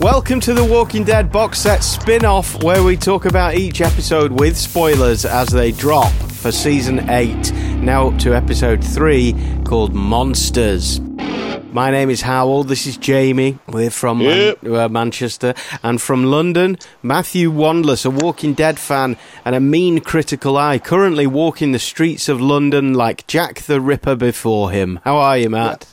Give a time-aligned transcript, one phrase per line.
[0.00, 4.32] Welcome to the Walking Dead box set spin off, where we talk about each episode
[4.38, 9.34] with spoilers as they drop for season 8, now up to episode 3,
[9.64, 11.00] called Monsters.
[11.72, 16.76] My name is Hywel, this is Jamie, we're from Man- uh, Manchester, and from London,
[17.02, 22.28] Matthew Wandless, a Walking Dead fan and a mean critical eye, currently walking the streets
[22.28, 25.00] of London like Jack the Ripper before him.
[25.04, 25.86] How are you, Matt?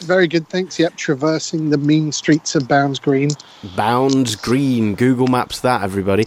[0.00, 0.78] Very good, thanks.
[0.78, 3.30] Yep, traversing the mean streets of Bounds Green.
[3.76, 4.94] Bounds Green.
[4.94, 6.24] Google Maps that, everybody.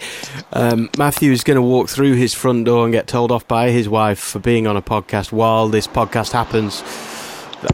[0.54, 3.72] Um, Matthew is going to walk through his front door and get told off by
[3.72, 6.84] his wife for being on a podcast while this podcast happens.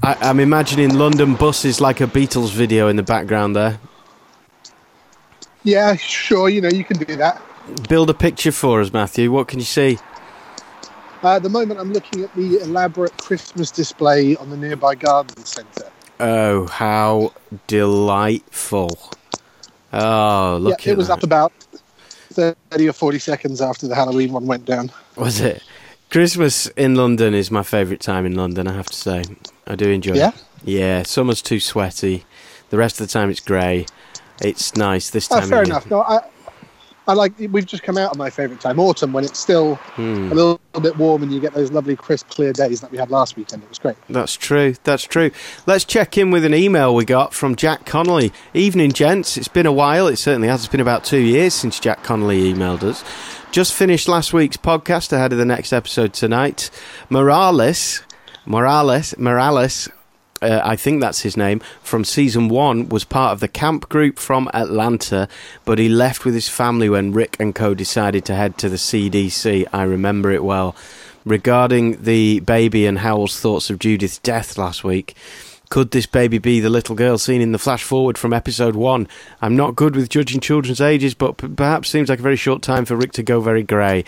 [0.04, 3.80] I, I'm imagining London buses like a Beatles video in the background there.
[5.64, 7.42] Yeah, sure, you know, you can do that.
[7.90, 9.32] Build a picture for us, Matthew.
[9.32, 10.00] What can you see?
[11.24, 15.44] Uh, at the moment, I'm looking at the elaborate Christmas display on the nearby garden
[15.46, 15.90] centre.
[16.20, 17.34] Oh, how
[17.68, 18.98] delightful.
[19.94, 21.14] Oh, look yeah, at it was that.
[21.20, 21.54] up about
[22.32, 24.92] 30 or 40 seconds after the Halloween one went down.
[25.16, 25.64] Was it?
[26.10, 29.24] Christmas in London is my favourite time in London, I have to say.
[29.66, 30.30] I do enjoy Yeah?
[30.30, 30.44] it.
[30.64, 32.26] Yeah, summer's too sweaty.
[32.70, 33.86] The rest of the time it's grey.
[34.42, 35.76] It's nice this Oh, time fair of year.
[35.76, 35.90] enough.
[35.90, 36.22] No, I,
[37.08, 37.34] I like.
[37.40, 40.32] We've just come out of my favourite time, autumn, when it's still Hmm.
[40.32, 43.10] a little, bit warm and you get those lovely, crisp, clear days that we had
[43.10, 43.64] last weekend.
[43.64, 43.96] It was great.
[44.10, 44.76] That's true.
[44.84, 45.32] That's true.
[45.66, 48.32] Let's check in with an email we got from Jack Connolly.
[48.54, 49.38] Evening, gents.
[49.38, 50.06] It's been a while.
[50.08, 50.60] It certainly has.
[50.64, 53.04] It's been about two years since Jack Connolly emailed us.
[53.52, 56.70] Just finished last week's podcast ahead of the next episode tonight.
[57.10, 58.04] Morales,
[58.46, 59.90] Morales, Morales.
[60.42, 64.20] Uh, I think that's his name, from season one, was part of the camp group
[64.20, 65.28] from Atlanta,
[65.66, 68.76] but he left with his family when Rick and co decided to head to the
[68.76, 69.66] CDC.
[69.74, 70.76] I remember it well.
[71.26, 75.16] Regarding the baby and Hywel's thoughts of Judith's death last week,
[75.70, 79.08] could this baby be the little girl seen in the flash forward from episode one?
[79.42, 82.62] I'm not good with judging children's ages, but p- perhaps seems like a very short
[82.62, 84.06] time for Rick to go very grey.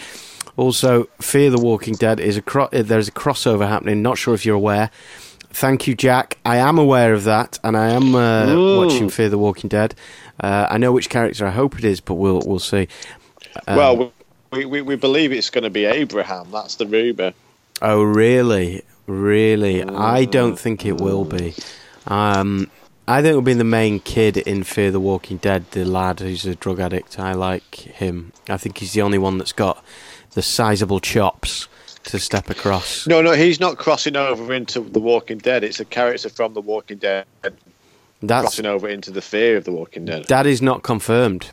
[0.56, 4.02] Also, Fear the Walking Dead is a cro- uh, there's a crossover happening.
[4.02, 4.90] Not sure if you're aware.
[5.52, 6.38] Thank you, Jack.
[6.46, 9.96] I am aware of that, and I am uh, watching Fear the Walking Dead.
[10.40, 12.88] Uh, I know which character I hope it is, but we'll we'll see.
[13.68, 14.14] Um, well,
[14.52, 16.52] we, we, we believe it's going to be Abraham.
[16.52, 17.34] That's the rumour.
[17.82, 18.84] Oh, really?
[19.08, 19.84] Really?
[19.84, 21.56] I don't think it will be.
[22.08, 22.70] Um,
[23.08, 26.46] I think it'll be the main kid in Fear the Walking Dead, the lad who's
[26.46, 27.20] a drug addict.
[27.20, 28.34] I like him.
[28.48, 29.84] I think he's the only one that's got
[30.32, 31.68] the sizable chops
[32.12, 33.08] to step across.
[33.08, 35.64] No, no, he's not crossing over into The Walking Dead.
[35.64, 37.26] It's a character from The Walking Dead
[38.22, 40.26] That's crossing over into the Fear of The Walking Dead.
[40.26, 41.52] that is not confirmed.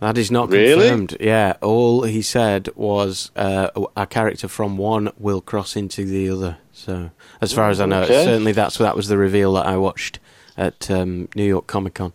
[0.00, 0.88] That is not Really?
[0.88, 1.16] confirmed.
[1.20, 6.58] Yeah, all he said was uh, a character from one will cross into the other.
[6.72, 7.10] So,
[7.40, 8.24] as far as I know, Okay.
[8.24, 10.18] certainly that's that was the reveal that I watched
[10.58, 12.12] at um, New York Comic Con.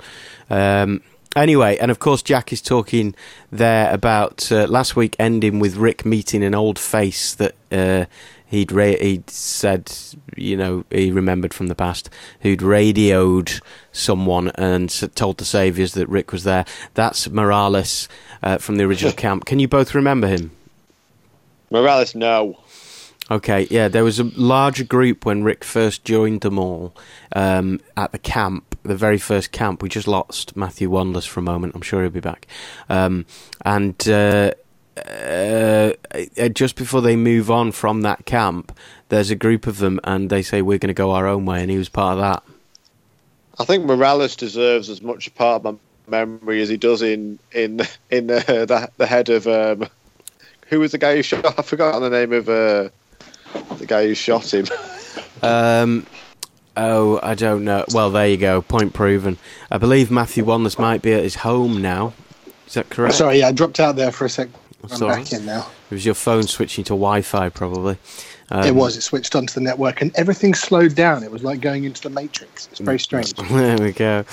[0.49, 1.01] Um,
[1.35, 3.15] anyway, and of course, Jack is talking
[3.51, 8.05] there about uh, last week ending with Rick meeting an old face that uh,
[8.45, 9.91] he'd ra- he'd said,
[10.35, 12.09] you know, he remembered from the past,
[12.41, 13.53] who'd radioed
[13.91, 16.65] someone and told the saviors that Rick was there.
[16.93, 18.07] That's Morales
[18.43, 19.45] uh, from the original camp.
[19.45, 20.51] Can you both remember him?
[21.69, 22.59] Morales, no.
[23.31, 26.93] Okay, yeah, there was a larger group when Rick first joined them all
[27.33, 29.81] um, at the camp, the very first camp.
[29.81, 31.73] We just lost Matthew Wandless for a moment.
[31.73, 32.45] I'm sure he'll be back.
[32.89, 33.25] Um,
[33.63, 34.51] and uh,
[34.97, 38.77] uh, uh, just before they move on from that camp,
[39.07, 41.61] there's a group of them, and they say we're going to go our own way,
[41.61, 42.43] and he was part of that.
[43.57, 47.39] I think Morales deserves as much a part of my memory as he does in
[47.53, 47.79] in
[48.09, 49.87] in uh, the the head of um,
[50.67, 51.57] who was the guy who shot?
[51.57, 52.89] I forgot the name of uh,
[53.77, 54.65] the guy who shot him.
[55.41, 56.05] Um,
[56.77, 57.85] oh, I don't know.
[57.93, 58.61] Well, there you go.
[58.61, 59.37] Point proven.
[59.69, 62.13] I believe Matthew Wandless might be at his home now.
[62.67, 63.15] Is that correct?
[63.15, 64.49] Sorry, yeah, I dropped out there for a sec.
[64.81, 65.67] That's I'm all back in now.
[65.89, 67.97] It was your phone switching to Wi-Fi, probably.
[68.49, 68.97] Um, it was.
[68.97, 71.23] It switched onto the network, and everything slowed down.
[71.23, 72.67] It was like going into the Matrix.
[72.71, 73.33] It's very strange.
[73.49, 74.25] There we go.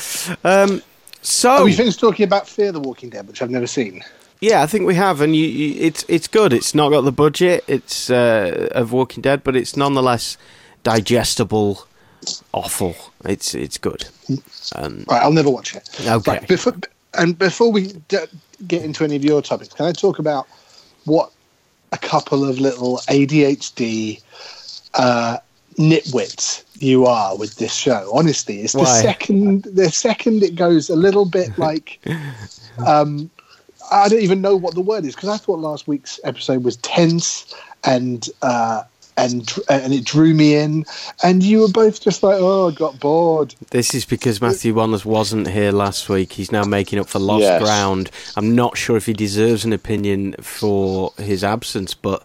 [0.44, 0.82] Um,
[1.22, 4.02] so Oh, we finished talking about Fear the Walking Dead, which I've never seen.
[4.40, 6.52] Yeah, I think we have, and you, you, it's it's good.
[6.52, 7.64] It's not got the budget.
[7.67, 10.37] It's uh, of Walking Dead, but it's nonetheless
[10.82, 11.87] digestible
[12.52, 12.94] awful.
[13.25, 14.06] It's it's good.
[14.75, 15.88] Um, Right, I'll never watch it.
[16.06, 16.32] Okay.
[16.32, 16.75] Right, before,
[17.14, 18.19] and before we d-
[18.67, 20.46] get into any of your topics, can I talk about
[21.05, 21.31] what
[21.93, 24.23] a couple of little ADHD
[24.94, 25.38] uh,
[25.79, 28.11] nitwits you are with this show?
[28.12, 29.02] Honestly, it's the Why?
[29.02, 31.99] second the second it goes a little bit like.
[32.87, 33.31] Um,
[33.90, 36.76] I don't even know what the word is because I thought last week's episode was
[36.79, 37.55] tense
[37.85, 38.82] and uh,
[39.17, 40.85] and and it drew me in,
[41.25, 45.05] and you were both just like, "Oh, I got bored." This is because Matthew Wallace
[45.05, 46.32] wasn't here last week.
[46.32, 47.61] He's now making up for lost Yes.
[47.61, 48.11] ground.
[48.37, 52.23] I'm not sure if he deserves an opinion for his absence, but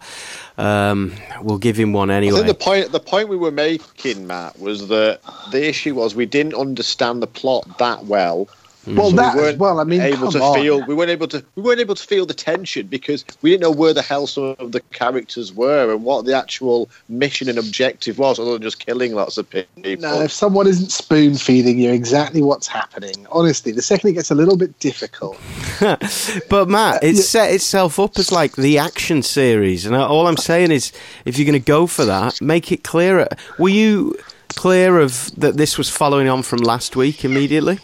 [0.57, 2.38] um, we'll give him one I anyway.
[2.44, 5.19] think the point the point we were making, Matt, was that
[5.51, 8.48] the issue was we didn't understand the plot that well.
[8.85, 8.97] Mm.
[8.97, 9.80] Well, So that we as well.
[9.80, 10.59] I mean, able come to on.
[10.59, 13.62] feel we weren't able to we weren't able to feel the tension because we didn't
[13.62, 17.57] know where the hell some of the characters were and what the actual mission and
[17.57, 19.83] objective was, other than just killing lots of people.
[20.00, 24.31] No, if someone isn't spoon feeding you exactly what's happening, honestly, the second it gets
[24.31, 25.39] a little bit difficult,
[26.50, 30.71] But Matt, it set itself up as like the action series, and all I'm saying
[30.71, 30.91] is,
[31.25, 33.27] if you're going to go for that, make it clearer.
[33.57, 34.18] Were you
[34.50, 37.79] clear of that this was following on from last week immediately?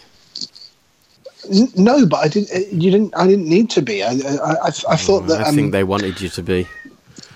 [1.76, 2.52] No, but I didn't.
[2.54, 3.16] uh, You didn't.
[3.16, 4.04] I didn't need to be.
[4.04, 5.42] I, I, I, I thought that.
[5.42, 6.68] I think Um, they wanted you to be.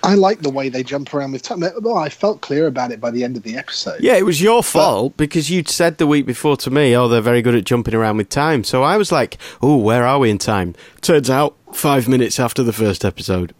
[0.02, 1.60] I like the way they jump around with time.
[1.80, 4.00] Well, I felt clear about it by the end of the episode.
[4.02, 7.22] Yeah, it was your fault because you'd said the week before to me, "Oh, they're
[7.22, 10.28] very good at jumping around with time." So I was like, "Oh, where are we
[10.28, 13.54] in time?" Turns out, five minutes after the first episode,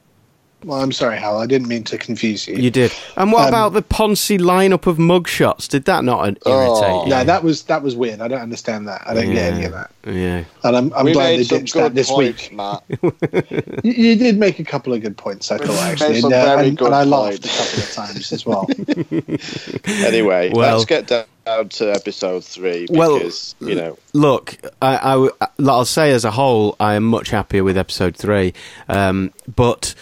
[0.64, 1.38] Well, I'm sorry, Hal.
[1.38, 2.56] I didn't mean to confuse you.
[2.56, 2.92] you did.
[3.16, 5.68] And what Um, about the Ponzi lineup of mugshots?
[5.68, 7.04] Did that not irritate Oh.
[7.04, 7.10] you?
[7.10, 8.20] no, that was that was weird.
[8.20, 9.02] I don't understand that.
[9.06, 9.90] I don't get any of that.
[10.06, 10.44] Yeah.
[10.64, 12.56] And I'm, I'm we glad they ditched that this points, week.
[12.56, 12.82] Matt.
[13.84, 16.16] You, you did make a couple of good points, I thought, actually.
[16.20, 17.46] And, uh, very and, good and I laughed points.
[17.46, 18.66] a couple of times as well.
[20.06, 21.24] Anyway, Well- let's get down
[21.70, 23.20] to episode three Well-
[23.60, 27.76] you know Look, I, I, will say as a whole, I am much happier with
[27.76, 28.54] episode three,
[28.88, 29.94] um, but it,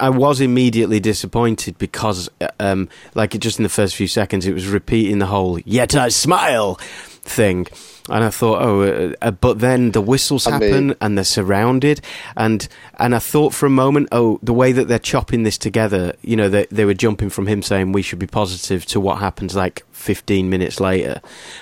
[0.00, 2.28] I was immediately disappointed because,
[2.58, 6.08] um, like, just in the first few seconds, it was repeating the whole "Yet I
[6.08, 6.78] smile"
[7.22, 7.66] thing,
[8.08, 11.24] and I thought, oh, uh, uh, but then the whistles I happen mean- and they're
[11.24, 12.00] surrounded,
[12.36, 12.66] and
[12.98, 16.36] and I thought for a moment, oh, the way that they're chopping this together, you
[16.36, 19.54] know, they they were jumping from him saying we should be positive to what happens
[19.54, 21.20] like 15 minutes later,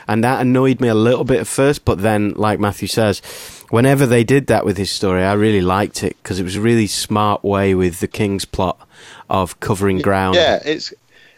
[0.08, 3.20] and that annoyed me a little bit at first, but then, like Matthew says,
[3.70, 6.60] whenever they did that with his story, I really liked it because it was a
[6.60, 8.78] really smart way with the King's plot
[9.28, 10.36] of covering ground.
[10.36, 10.92] Yeah, it's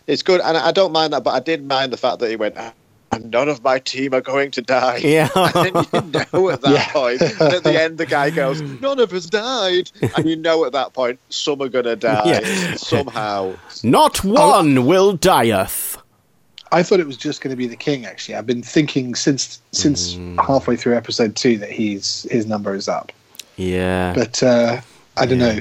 [0.06, 2.36] it's good, and I don't mind that, but I did mind the fact that he
[2.36, 2.56] went.
[3.10, 4.98] And none of my team are going to die.
[4.98, 5.30] Yeah.
[5.34, 6.00] and you
[6.32, 6.92] know at that Yeah.
[6.92, 10.64] point, and at the end, the guy goes, "None of us died," and you know
[10.66, 12.74] at that point, some are going to die Yeah.
[12.76, 13.54] somehow.
[13.82, 14.28] Not oh.
[14.60, 15.97] one will dieth.
[16.72, 18.04] I thought it was just going to be the king.
[18.06, 20.44] Actually, I've been thinking since since Mm.
[20.44, 23.12] halfway through episode two that he's his number is up.
[23.56, 24.12] Yeah.
[24.14, 24.80] But uh,
[25.16, 25.58] I don't know.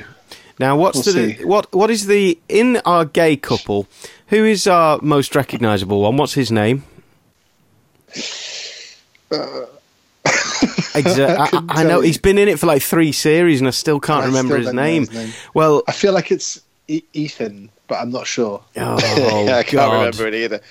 [0.60, 1.46] Now, what's We'll the see.
[1.46, 1.74] what?
[1.74, 3.88] What is the in our gay couple?
[4.28, 6.18] Who is our most recognisable one?
[6.18, 6.84] What's his name?
[10.98, 11.50] Exa- I,
[11.80, 14.24] I, I know he's been in it for like three series, and I still can't
[14.24, 15.06] I remember still his name.
[15.08, 15.34] his name.
[15.54, 18.64] Well, I feel like it's e- Ethan, but I'm not sure.
[18.78, 19.94] oh, yeah, I can't God.
[19.94, 20.62] remember it either.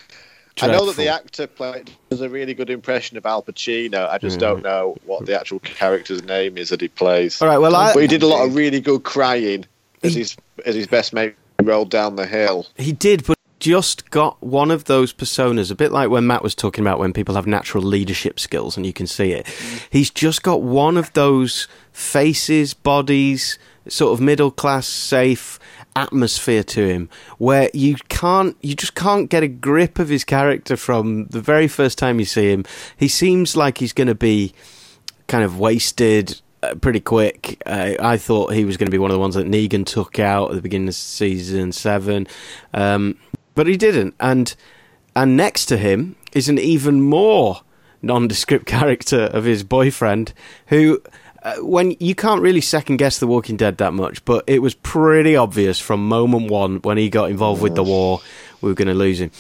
[0.63, 4.09] I know that the actor played, does a really good impression of Al Pacino.
[4.09, 4.65] I just don't mm-hmm.
[4.65, 7.43] know what the actual character's name is that he plays.
[7.43, 9.67] All right, well, I, but he did a lot of really good crying
[10.03, 12.67] as his as his best mate rolled down the hill.
[12.77, 16.55] He did, but just got one of those personas, a bit like when Matt was
[16.55, 19.47] talking about when people have natural leadership skills and you can see it.
[19.91, 23.59] He's just got one of those faces, bodies,
[23.89, 25.59] sort of middle class, safe
[25.97, 30.77] atmosphere to him where you can't you just can't get a grip of his character
[30.77, 32.65] from the very first time you see him
[32.97, 34.53] he seems like he's going to be
[35.27, 37.63] kind of wasted uh, pretty quick.
[37.67, 40.19] Uh, I thought he was going to be one of the ones that Negan took
[40.19, 42.27] out at the beginning of season seven,
[42.73, 43.19] um,
[43.55, 44.15] but he didn't.
[44.19, 44.55] And
[45.15, 47.61] and next to him is an even more
[48.03, 50.33] nondescript character of his boyfriend,
[50.69, 51.03] who.
[51.47, 54.75] Uh, when you can't really second guess The Walking Dead that much, but it was
[54.75, 58.21] pretty obvious from moment one when he got involved with the war,
[58.61, 59.31] we were going to lose him.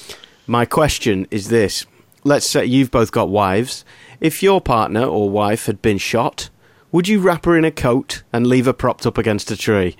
[0.46, 1.84] My question is this:
[2.22, 3.84] Let's say you've both got wives.
[4.20, 6.48] If your partner or wife had been shot,
[6.92, 9.96] would you wrap her in a coat and leave her propped up against a tree?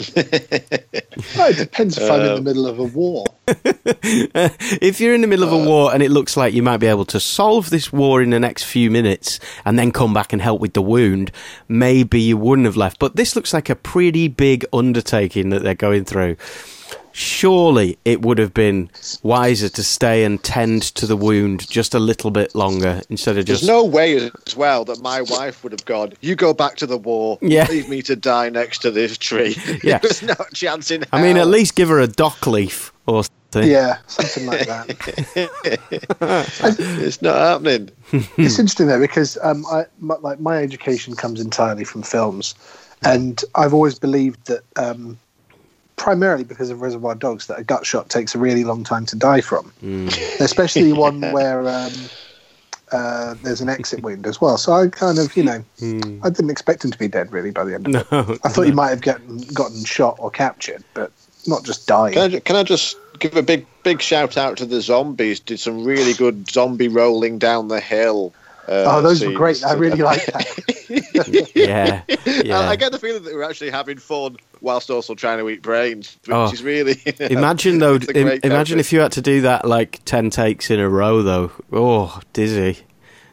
[0.00, 3.24] Oh, it depends if I'm in the um, middle of a war.
[3.46, 6.76] if you're in the middle of a uh, war and it looks like you might
[6.76, 10.32] be able to solve this war in the next few minutes and then come back
[10.32, 11.32] and help with the wound,
[11.68, 12.98] maybe you wouldn't have left.
[12.98, 16.36] But this looks like a pretty big undertaking that they're going through.
[17.12, 18.90] Surely it would have been
[19.22, 23.44] wiser to stay and tend to the wound just a little bit longer instead of
[23.44, 23.62] just.
[23.62, 26.86] There's no way as well that my wife would have gone, you go back to
[26.86, 27.66] the war, Yeah.
[27.68, 29.56] leave me to die next to this tree.
[29.82, 29.98] Yeah.
[30.02, 31.08] There's no chance in hell.
[31.12, 33.70] I mean, at least give her a dock leaf or something.
[33.70, 35.78] Yeah, something like that.
[36.20, 37.90] It's not happening.
[38.12, 42.54] it's interesting though because um, I my, like my education comes entirely from films,
[43.04, 45.18] and I've always believed that um,
[45.98, 49.16] primarily because of Reservoir Dogs that a gut shot takes a really long time to
[49.16, 49.72] die from,
[50.40, 51.92] especially one where um,
[52.92, 54.56] uh, there's an exit wound as well.
[54.56, 55.64] So I kind of you know
[56.22, 58.10] I didn't expect him to be dead really by the end of it.
[58.10, 61.12] No, I thought he might have gotten gotten shot or captured, but
[61.46, 62.14] not just dying.
[62.14, 65.40] Can I, can I just give a big big shout out to the zombies?
[65.40, 68.32] Did some really good zombie rolling down the hill.
[68.66, 69.64] Uh, oh, those were great!
[69.64, 71.50] I really like that.
[71.54, 72.02] yeah,
[72.44, 72.60] yeah.
[72.60, 76.16] I get the feeling that we're actually having fun whilst also trying to eat brains,
[76.26, 76.50] which Oh.
[76.52, 77.00] is really.
[77.20, 77.96] Imagine though.
[78.14, 81.50] Im- imagine if you had to do that like ten takes in a row, though.
[81.72, 82.78] Oh, dizzy,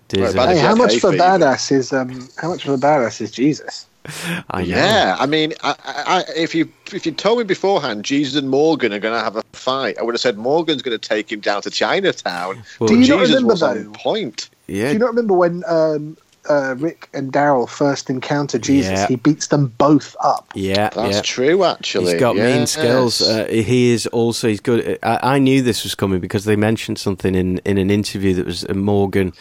[0.08, 0.38] dizzy.
[0.38, 1.24] Right, Hey, how much hay of a fever.
[1.24, 2.28] badass is um?
[2.38, 3.88] How much of a badass is Jesus?
[4.52, 4.68] I know.
[4.68, 8.50] Yeah, I mean, I, I, I- if you if you told me beforehand Jesus and
[8.50, 11.32] Morgan are going to have a fight, I would have said Morgan's going to take
[11.32, 12.62] him down to Chinatown.
[12.80, 13.90] Well, Do you not remember was though?
[13.94, 14.50] point.
[14.68, 16.18] Yeah, Do you not remember when um,
[16.50, 18.92] uh, Rick and Daryl first encounter Jesus?
[18.92, 19.08] Yeah.
[19.08, 20.52] He beats them both up.
[20.56, 21.22] yeah, That's yeah.
[21.22, 22.12] true, actually.
[22.14, 22.72] He's got mean Yes.
[22.72, 23.22] skills.
[23.22, 25.00] Uh, he is also he's good.
[25.04, 28.46] I, I knew this was coming because they mentioned something in in an interview that
[28.46, 29.34] was uh, Morgan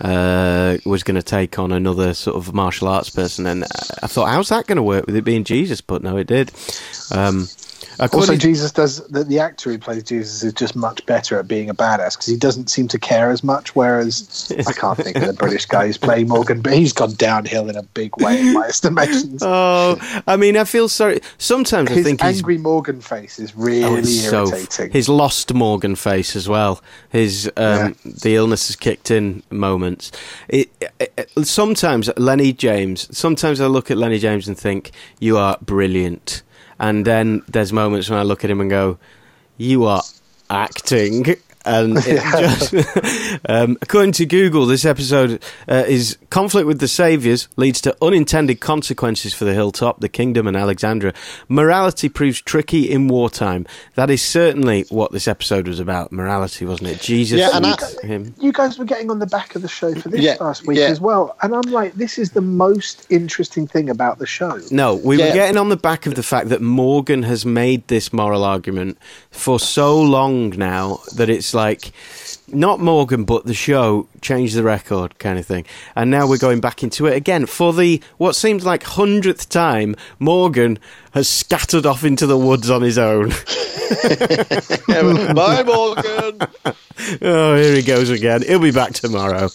[0.00, 3.64] uh, was going to take on another sort of martial arts person, and
[4.02, 5.80] I thought, how's that going to work with it being Jesus?
[5.80, 6.50] But no, it did.
[7.12, 7.48] Um,
[8.00, 11.68] Also, Jesus does the, the actor who plays Jesus is just much better at being
[11.70, 13.76] a badass because he doesn't seem to care as much.
[13.76, 17.68] Whereas I can't think of the British guy who's playing Morgan, but he's gone downhill
[17.68, 19.42] in a big way in my estimations.
[19.42, 21.20] oh, I mean, I feel sorry.
[21.38, 24.90] Sometimes I His think he's angry Morgan face is really Oh, it's so irritating.
[24.90, 26.82] his lost Morgan face as well.
[27.10, 30.10] His um, the illness has kicked in moments.
[30.48, 33.14] It, it, it- sometimes Lennie James.
[33.16, 36.42] Sometimes I look at Lennie James and think you are brilliant,
[36.82, 38.98] and then there's moments when I look at him and go,
[39.56, 40.02] you are
[40.50, 41.36] acting.
[41.64, 47.48] And it just, um, according to Google, this episode uh, is conflict with the saviors
[47.56, 51.12] leads to unintended consequences for the hilltop, the kingdom, and Alexandria.
[51.48, 53.66] Morality proves tricky in wartime.
[53.94, 56.10] That is certainly what this episode was about.
[56.12, 57.00] Morality, wasn't it?
[57.00, 57.76] Jesus, Yeah, and I-
[58.06, 58.34] him.
[58.40, 60.78] you guys were getting on the back of the show for this Yeah, last week
[60.78, 60.86] yeah.
[60.86, 64.58] as well, and I'm like, this is the most interesting thing about the show.
[64.70, 68.12] No, we were getting on the back of the fact that Morgan has made this
[68.12, 68.98] moral argument
[69.30, 71.92] for so long now that it's like
[72.52, 75.64] not Morgan but the show changed the record kind of thing.
[75.96, 79.96] And now we're going back into it again for the what seems like hundredth time.
[80.18, 80.78] Morgan
[81.12, 83.30] has scattered off into the woods on his own.
[85.34, 86.38] Bye, Morgan.
[87.22, 88.42] oh, here he goes again.
[88.42, 89.48] He'll be back tomorrow.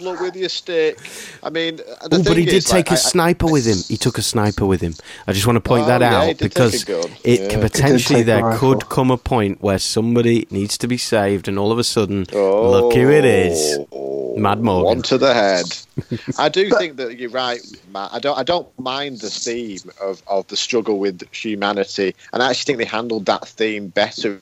[0.00, 0.98] Look with your stick.
[1.42, 3.46] I mean, the Oh, but thing he did is, take like, a I- I- sniper
[3.46, 3.78] with him.
[3.88, 4.94] He took a sniper with him.
[5.26, 7.02] I just want to point Oh, that yeah, out because it Yeah.
[7.02, 11.48] can He did potentially there could come a point where somebody needs to be saved,
[11.48, 14.84] and all of a sudden, look who it is, Oh, Mad Morgan.
[14.84, 15.76] One to the head.
[16.38, 17.60] I do think that you're right,
[17.92, 18.12] Matt.
[18.12, 18.38] I don't.
[18.38, 22.78] I don't mind the theme of, of the struggle with humanity, and I actually think
[22.78, 24.40] they handled that theme better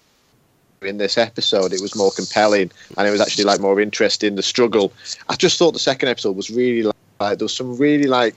[0.83, 1.73] in this episode.
[1.73, 4.35] It was more compelling, and it was actually like more interesting.
[4.35, 4.93] The struggle.
[5.29, 8.35] I just thought the second episode was really like, like there was some really like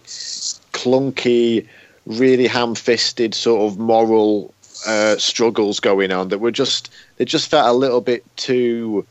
[0.73, 1.67] clunky,
[2.05, 4.53] really ham-fisted sort of moral
[4.85, 9.05] uh, struggles going on that were just they just felt a little bit too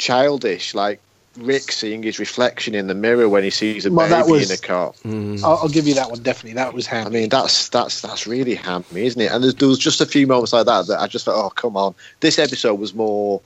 [0.00, 0.74] childish.
[0.74, 1.00] Like
[1.36, 4.50] Rick seeing his reflection in the mirror when he sees a Well, that baby was-
[4.50, 4.92] in a car.
[5.04, 5.44] Mm.
[5.44, 6.20] I'll, I'll give you that one.
[6.22, 7.06] Definitely, that was ham.
[7.06, 9.30] I mean, that's that's that's really hammy, isn't it?
[9.30, 11.50] And there's, there was just a few moments like that that I just thought, oh,
[11.50, 11.94] come on.
[12.18, 13.40] This episode was more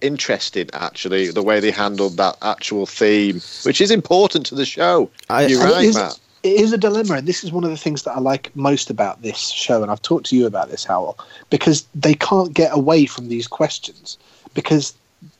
[0.00, 5.10] interesting, actually, the way they handled that actual theme, which is important to the show.
[5.30, 6.20] I- You're right, it is, Matt.
[6.42, 8.90] It is a dilemma, and this is one of the things that I like most
[8.90, 9.80] about this show.
[9.82, 11.16] And I've talked to you about this, Hywel,
[11.48, 14.18] because they can't get away from these questions
[14.52, 14.92] because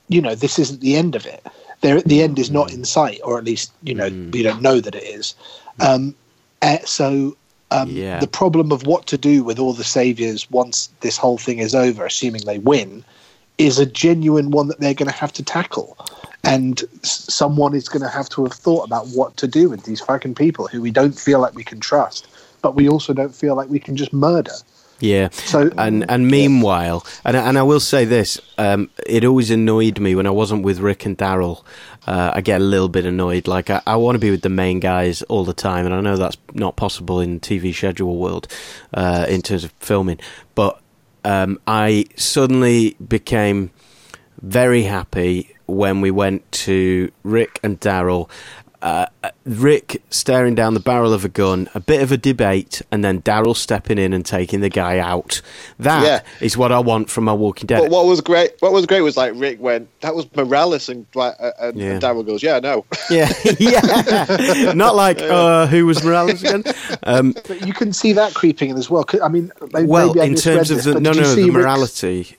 [0.07, 1.43] you know this isn't the end of it.
[1.81, 4.79] There, the end is not in sight, or at least you know we don't know
[4.79, 5.35] that it is.
[5.79, 6.15] Um,
[6.61, 7.35] uh, so.
[7.71, 8.19] Um, Yeah.
[8.19, 11.73] The problem of what to do with all the saviors once this whole thing is
[11.73, 13.03] over, assuming they win,
[13.57, 15.97] is a genuine one that they're going to have to tackle.
[16.43, 19.83] And s- someone is going to have to have thought about what to do with
[19.83, 22.27] these fucking people who we don't feel like we can trust,
[22.61, 24.53] but we also don't feel like we can just murder.
[24.99, 25.29] Yeah.
[25.29, 30.15] So- and and meanwhile, and and I will say this: um, it always annoyed me
[30.15, 31.63] when I wasn't with Rick and Daryl.
[32.07, 33.47] Uh, I get a little bit annoyed.
[33.47, 36.01] Like I, I want to be with the main guys all the time, and I
[36.01, 38.47] know that's not possible in TV schedule world
[38.93, 40.19] uh, in terms of filming.
[40.53, 40.79] But
[41.23, 43.71] um, I suddenly became
[44.41, 48.29] very happy when we went to Rick and Daryl.
[48.85, 49.07] Uh,
[49.45, 53.19] Rick staring down the barrel of a gun, a bit of a debate, and then
[53.23, 55.41] Daryl stepping in and taking the guy out.
[55.79, 56.59] That is Yeah.
[56.59, 57.81] what I want from my Walking Dead.
[57.81, 61.07] But what was great, what was great was like Rick went, that was Morales, and,
[61.15, 61.91] uh, and, Yeah.
[61.93, 62.85] and Daryl goes, yeah, no.
[63.09, 64.73] Yeah, yeah.
[64.75, 66.63] Not like uh, who was Morales again?
[67.03, 69.03] Um, But you can see that creeping in as well.
[69.03, 71.23] 'Cause, I mean, maybe, well, maybe in misread terms of this, the but no, no,
[71.35, 72.37] the Rick's- morality.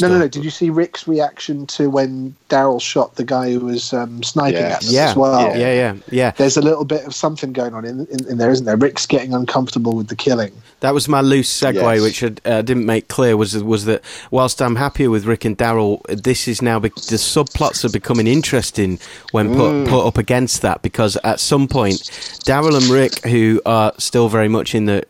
[0.00, 0.26] No, no, no.
[0.28, 4.54] Did you see Rick's reaction to when Daryl shot the guy who was um, sniping
[4.60, 4.72] Yes.
[4.72, 5.40] at us Yeah, as well?
[5.56, 6.30] yeah, yeah, yeah.
[6.32, 8.76] There's a little bit of something going on in, in, in there, isn't there?
[8.76, 10.52] Rick's getting uncomfortable with the killing.
[10.80, 12.02] That was my loose segue, Yes.
[12.02, 13.36] which I uh, didn't make clear.
[13.36, 17.16] Was was that whilst I'm happier with Rick and Daryl, this is now be- the
[17.16, 18.98] subplots are becoming interesting
[19.32, 21.96] when put put up against that because at some point,
[22.44, 25.04] Daryl and Rick, who are still very much in the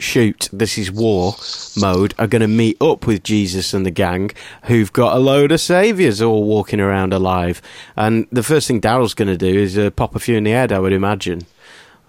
[0.00, 1.34] shoot, this is war
[1.76, 4.30] mode, are going to meet up with Jesus and the gang,
[4.64, 7.60] who've got a load of saviors all walking around alive.
[7.96, 10.50] And the first thing Daryl's going to do is uh, pop a few in the
[10.50, 11.46] head, I would imagine.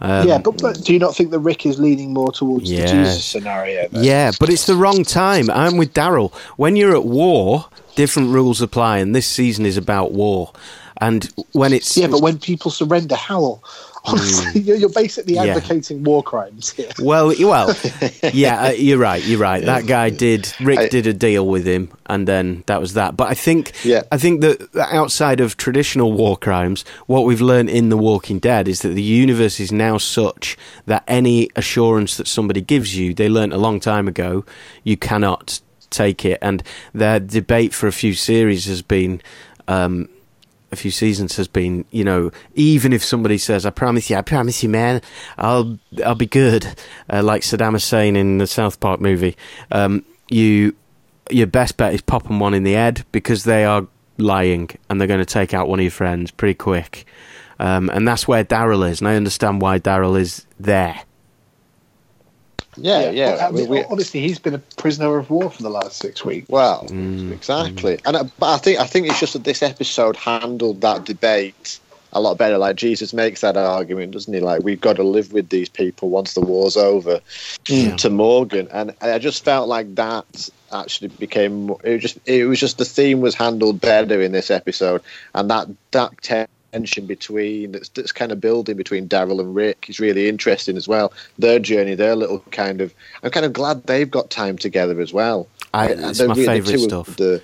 [0.03, 2.89] Um, yeah, but, but do you not think that Rick is leaning more towards Yes.
[2.89, 3.87] the Jesus scenario?
[3.89, 4.03] then?
[4.03, 5.49] Yeah, but it's the wrong time.
[5.51, 6.33] I'm with Daryl.
[6.57, 10.53] When you're at war, different rules apply, and this season is about war.
[10.99, 13.61] And when it's Yeah, but when people surrender, how?
[14.03, 15.45] Honestly, you're, you're basically Hmm.
[15.45, 15.55] Yeah.
[15.57, 16.89] advocating war crimes here.
[16.99, 17.75] well, well,
[18.33, 19.23] yeah, uh, you're right.
[19.23, 19.63] You're right.
[19.63, 20.51] That guy did.
[20.59, 23.15] Rick I- did a deal with him, and then that was that.
[23.15, 24.01] But I think, Yeah.
[24.11, 28.67] I think that outside of traditional war crimes, what we've learned in The Walking Dead
[28.67, 33.29] is that the universe is now such that any assurance that somebody gives you, they
[33.29, 34.43] learnt a long time ago,
[34.83, 36.39] you cannot take it.
[36.41, 39.21] And their debate for a few series has been.
[39.67, 40.09] Um,
[40.71, 44.21] a few seasons has been, you know, even if somebody says, "I promise you, I
[44.21, 45.01] promise you, man,
[45.37, 46.65] I'll I'll be good,"
[47.11, 49.35] uh, like Saddam Hussein in the South Park movie,
[49.71, 50.75] um, you
[51.29, 53.87] your best bet is popping one in the head because they are
[54.17, 57.05] lying and they're going to take out one of your friends pretty quick,
[57.59, 61.01] um, and that's where Daryl is, and I understand why Daryl is there.
[62.77, 63.35] Yeah, yeah.
[63.35, 65.97] Well, I mean, we- we- honestly, he's been a prisoner of war for the last
[65.97, 66.47] six weeks.
[66.49, 67.31] Well, Mm.
[67.31, 71.05] exactly, and uh, but I think I think it's just that this episode handled that
[71.05, 71.79] debate
[72.13, 72.57] a lot better.
[72.57, 74.39] Like Jesus makes that argument, doesn't he?
[74.41, 77.21] Like we've got to live with these people once the war's over.
[77.67, 77.95] Yeah.
[77.97, 82.59] To Morgan, and I just felt like that actually became it was just it was
[82.59, 85.01] just the theme was handled better in this episode,
[85.35, 86.21] and that that
[86.71, 90.87] tension between that's, that's kind of building between Daryl and Rick is really interesting as
[90.87, 91.13] well.
[91.37, 92.93] Their journey, their little kind of.
[93.23, 95.47] I'm kind of glad they've got time together as well.
[95.73, 97.15] I, it's they're my really the favourite two stuff.
[97.17, 97.41] The,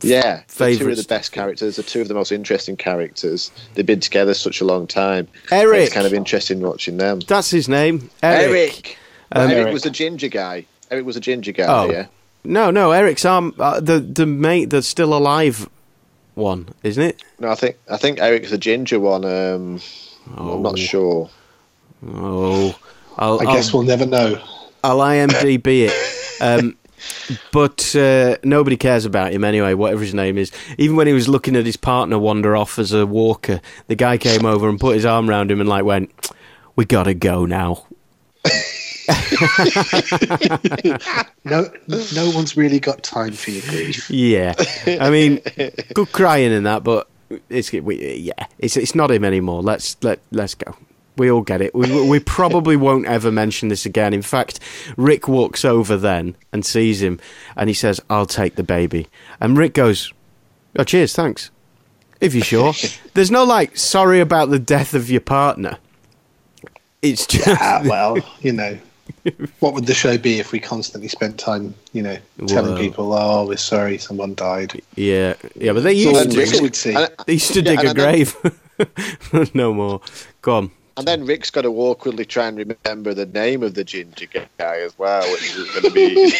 [0.00, 3.50] yeah, the two of the best characters, the two of the most interesting characters.
[3.74, 5.28] They've been together such a long time.
[5.50, 5.82] Eric.
[5.82, 7.20] it's kind of interesting watching them.
[7.20, 8.48] That's his name, Eric.
[8.50, 8.98] Eric,
[9.32, 9.72] Um, Eric Eric.
[9.72, 10.66] was a ginger guy.
[10.90, 11.66] Eric was a ginger guy.
[11.68, 11.90] Oh.
[11.90, 12.06] Yeah,
[12.44, 15.68] No, no, Eric's arm, uh, the the mate that's still alive
[16.34, 17.22] one, isn't it?
[17.38, 19.24] no, I think I think Eric's the ginger one.
[19.24, 19.80] Um,
[20.36, 21.30] I'm not sure.
[22.06, 22.78] Oh,
[23.16, 24.42] I'll, I guess I'll, we'll never know.
[24.82, 26.40] I'll IMDb it.
[26.40, 26.76] Um,
[27.52, 30.50] but uh, nobody cares about him anyway, whatever his name is.
[30.78, 34.18] Even when he was looking at his partner wander off as a walker, the guy
[34.18, 36.10] came over and put his arm around him and like went,
[36.76, 37.86] "We gotta go now."
[41.44, 41.68] No,
[42.14, 44.08] no one's really got time for your grief.
[44.10, 44.54] Yeah,
[44.86, 45.40] I mean,
[45.94, 47.08] good crying in that, but
[47.48, 49.62] it's we, yeah, it's it's not him anymore.
[49.62, 50.76] Let's let let's go.
[51.16, 51.74] We all get it.
[51.74, 54.14] We we probably won't ever mention this again.
[54.14, 54.60] In fact,
[54.96, 57.18] Rick walks over then and sees him,
[57.56, 59.08] and he says, "I'll take the baby."
[59.40, 60.12] And Rick goes,
[60.78, 61.50] "Oh, cheers, thanks."
[62.20, 62.72] If you're sure,
[63.14, 65.78] there's no like sorry about the death of your partner.
[67.02, 68.78] It's just Ah, well, you know,
[69.60, 72.16] what would the show be if we constantly spent time, you know,
[72.48, 72.78] telling Whoa.
[72.78, 75.72] people, "Oh, we're sorry, someone died." yeah, yeah.
[75.72, 76.92] But they used Rick to would see.
[77.26, 78.36] They used to Yeah, dig a and then- grave.
[79.54, 80.00] no more.
[80.42, 80.70] Go on.
[80.96, 84.26] and then Rick's got to awkwardly try and remember the name of the ginger
[84.58, 86.32] guy as well, which is going to be.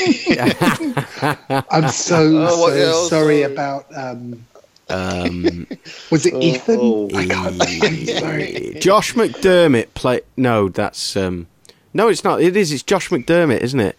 [1.70, 3.86] I'm so Oh, so sorry about.
[3.96, 4.44] Um,
[4.88, 5.66] Um,
[6.10, 6.78] was it Ethan?
[6.82, 7.08] oh.
[7.14, 7.62] I can't.
[7.82, 8.76] I'm sorry.
[8.80, 10.20] Josh McDermitt play.
[10.36, 11.46] No, that's um.
[11.94, 12.40] No, it's not.
[12.40, 12.72] It is.
[12.72, 13.96] It's Josh McDermitt, isn't it?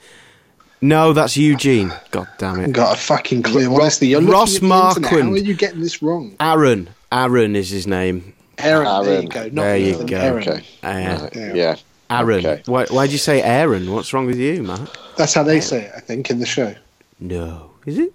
[0.81, 1.93] No, that's Eugene.
[2.11, 2.73] God damn it.
[2.73, 3.73] Got a fucking clue.
[3.73, 4.75] Honestly, you're Ross looking the.
[4.75, 5.23] Marquand.
[5.23, 6.35] How are you getting this wrong?
[6.39, 6.89] Aaron.
[7.11, 8.33] Aaron is his name.
[8.57, 8.83] Aaron.
[9.05, 9.23] There Aaron.
[9.23, 9.43] you go.
[9.43, 10.17] Not There you go.
[10.17, 10.47] Aaron.
[10.49, 10.65] Okay.
[10.83, 11.53] Uh, Yeah.
[11.53, 11.75] Yeah.
[12.09, 12.39] Aaron.
[12.45, 12.63] Okay.
[12.65, 13.91] Why, why'd you say Aaron?
[13.91, 14.97] What's wrong with you, Matt?
[15.15, 15.91] That's how they say it.
[15.95, 16.75] I think in the show.
[17.19, 17.71] No.
[17.85, 18.13] Is it?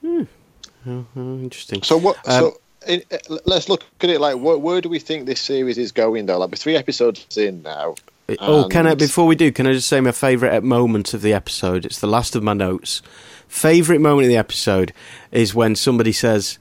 [0.00, 0.22] Hmm.
[0.86, 1.82] Oh, oh, interesting.
[1.82, 2.16] So what?
[2.28, 5.40] Um, so in, uh, let's look at it like where, where do we think this
[5.40, 6.38] series is going though?
[6.38, 7.96] Like we're three episodes in now.
[8.40, 8.94] Oh, can I?
[8.94, 11.84] Before we do, can I just say my favourite moment of the episode?
[11.84, 13.02] It's the last of my notes.
[13.48, 14.92] Favourite moment of the episode
[15.32, 16.58] is when somebody says,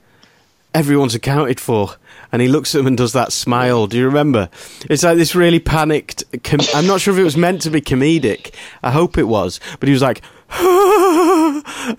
[0.73, 1.95] "Everyone's accounted for,"
[2.31, 3.85] and he looks at them and does that smile.
[3.87, 4.49] Do you remember?
[4.89, 6.23] It's like this really panicked.
[6.43, 8.53] Com- I'm not sure if it was meant to be comedic.
[8.81, 10.21] I hope it was, but he was like.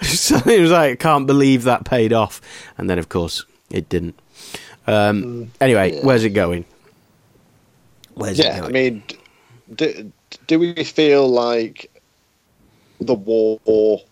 [0.02, 2.40] so he was like, I can't believe that paid off.
[2.76, 4.18] And then, of course, it didn't.
[4.88, 6.64] Um, anyway, where's it going?
[8.14, 8.70] Where's it Yeah, going?
[8.70, 9.02] I mean,
[9.74, 10.12] do,
[10.46, 11.90] do we feel like
[13.00, 14.02] the war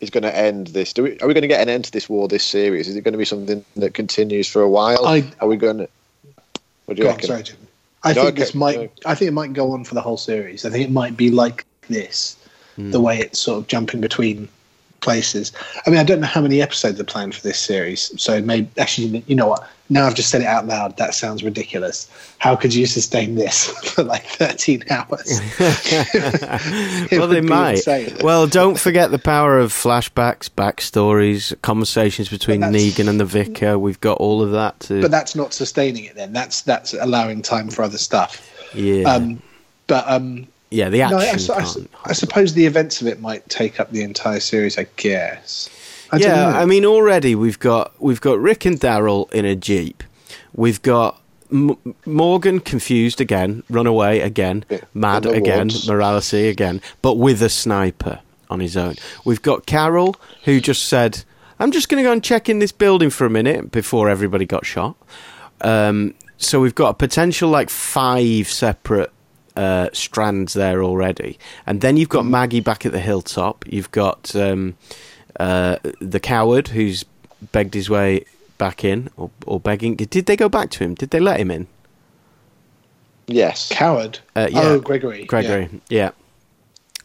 [0.00, 0.92] is going to end this?
[0.92, 2.88] Do we, are we going to get an end to this war, this series?
[2.88, 5.06] Is it going to be something that continues for a while?
[5.06, 5.88] I- are we going to?
[6.86, 7.56] What do you Go on, sorry, Jim.
[8.02, 8.76] I No, think okay, this might.
[8.76, 8.88] no.
[9.06, 10.66] I think it might go on for the whole series.
[10.66, 12.36] I think it might be like this,
[12.76, 12.90] Hmm.
[12.90, 14.48] the way it's sort of jumping between
[15.04, 15.52] places.
[15.86, 18.68] I mean, I don't know how many episodes are planned for this series, so maybe
[18.78, 19.68] actually, you know what?
[19.90, 20.96] Now I've just said it out loud.
[20.96, 22.08] That sounds ridiculous.
[22.38, 25.40] How could you sustain this for like thirteen hours?
[27.12, 27.76] Well, they might.
[27.76, 28.16] insane.
[28.22, 33.78] Well, don't forget the power of flashbacks, backstories, conversations between Negan and the vicar.
[33.78, 35.02] We've got all of that to.
[35.02, 36.14] but that's not sustaining it.
[36.16, 38.40] Then that's that's allowing time for other stuff.
[38.74, 39.42] yeah, Um,
[39.86, 40.88] but um, yeah.
[40.90, 41.34] The No, action.
[41.34, 44.02] I, su- I, can't su- I suppose the events of it might take up the
[44.02, 44.78] entire series.
[44.78, 45.70] I guess.
[46.12, 46.58] I yeah, know.
[46.58, 50.02] I mean, already we've got we've got Rick and Daryl in a jeep.
[50.54, 57.14] We've got M- Morgan confused again, run away again, Yeah, mad again, morality again, but
[57.14, 58.94] with a sniper on his own.
[59.24, 61.24] We've got Carol who just said,
[61.58, 64.44] "I'm just going to go and check in this building for a minute before everybody
[64.46, 64.96] got shot."
[65.60, 69.10] Um, so we've got a potential like five separate
[69.56, 73.64] uh, strands there already, and then you've got Maggie back at the hilltop.
[73.66, 74.76] You've got um,
[75.38, 77.04] uh, the coward who's
[77.52, 78.24] begged his way
[78.58, 79.96] back in, or, or begging.
[79.96, 80.94] Did they go back to him?
[80.94, 81.66] Did they let him in?
[83.26, 83.70] Yes.
[83.72, 84.18] Coward.
[84.36, 84.60] Uh, yeah.
[84.60, 85.24] Oh, Gregory.
[85.24, 86.10] Gregory, yeah.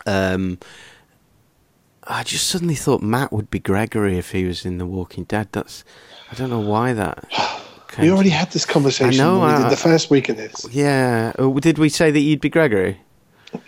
[0.06, 0.60] Um,
[2.04, 5.50] I just suddenly thought Matt would be Gregory if he was in The Walking Dead.
[5.52, 5.84] That's
[6.32, 7.26] I don't know why that.
[8.00, 8.06] Yeah.
[8.06, 10.38] We already had this conversation I know, when we I- did the first week of
[10.38, 10.66] this.
[10.72, 11.34] Yeah.
[11.38, 13.00] Oh, did we say that you'd be Gregory?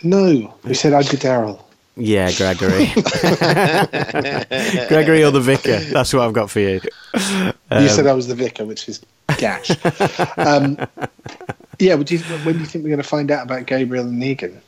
[0.02, 1.60] No, we said I'd be Daryl.
[1.96, 2.86] Yeah, Gregory.
[4.88, 5.78] Gregory or the vicar.
[5.78, 6.80] That's what I've got for you.
[7.14, 9.00] you said I was the vicar, which is
[9.38, 9.70] gash.
[10.38, 10.78] um,
[11.78, 14.06] yeah, but do you, when do you think we're going to find out about Gabriel
[14.06, 14.58] and Negan?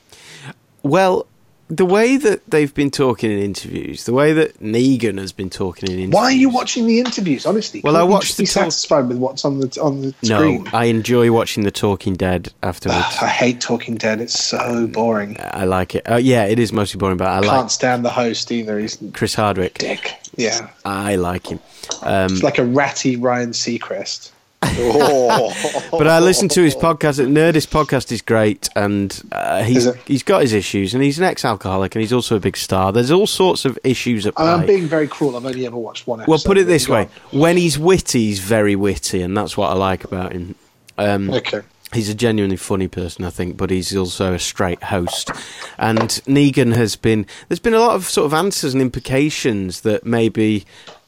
[0.83, 1.27] Well,
[1.70, 5.88] the way that they've been talking in interviews, the way that Negan has been talking
[5.90, 6.14] in interviews.
[6.14, 7.46] Why are you watching the interviews?
[7.46, 10.68] Honestly, Well, I watched the talk- satisfied with what's on the on the No, screen.
[10.72, 13.16] I enjoy watching The Talking Dead afterwards.
[13.22, 14.20] I hate Talking Dead.
[14.20, 15.37] It's so boring.
[15.40, 16.09] I like it.
[16.09, 18.79] Uh, yeah, it is mostly boring, but I Can't like stand the host either.
[18.79, 19.79] He's Chris Hardwick.
[19.79, 20.12] dick.
[20.37, 21.61] Yeah, I like him.
[22.03, 24.31] Um, it's like a ratty Ryan Seacrest.
[24.66, 25.88] Oh.
[25.90, 27.24] but I listen to his podcast.
[27.27, 31.94] Nerdist podcast is great, and uh, he's he's got his issues, and he's an ex-alcoholic,
[31.94, 32.92] and he's also a big star.
[32.92, 34.46] There's all sorts of issues at play.
[34.46, 35.37] I'm being very cruel.
[35.37, 36.31] I've only ever watched one episode.
[36.31, 39.74] well, put it this way: when he's witty, he's very witty, and that's what I
[39.74, 40.55] like about him.
[40.98, 41.31] Um.
[41.31, 41.62] Okay.
[41.92, 45.31] He's a genuinely funny person, I think, but he's also a straight host.
[45.79, 47.27] And Negan has been.
[47.48, 50.64] There's been a lot of sort of answers and implications that maybe.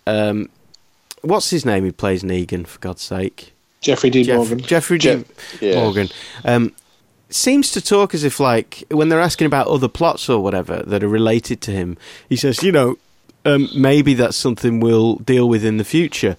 [0.06, 0.48] Um,
[1.26, 1.84] what's his name?
[1.84, 2.66] Who plays Negan?
[2.66, 4.22] For God's sake, Jeffrey D.
[4.24, 4.60] Jeff- Morgan.
[4.60, 5.02] Jeffrey D.
[5.04, 5.74] Jeff- yeah.
[5.76, 6.08] Morgan.
[6.44, 6.72] Um,
[7.28, 11.02] seems to talk as if, like, when they're asking about other plots or whatever that
[11.02, 11.96] are related to him,
[12.28, 12.96] he says, you know,
[13.44, 16.36] um, maybe that's something we'll deal with in the future.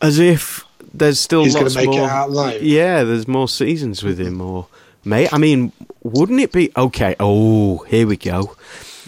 [0.00, 2.50] As if there's still He's lots make it more.
[2.60, 4.66] Yeah, there's more seasons with him, or
[5.04, 7.16] may I mean, wouldn't it be okay?
[7.18, 8.56] Oh, here we go.